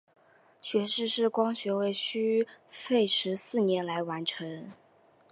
[0.59, 4.71] 学士视光学位需费时四年来完成。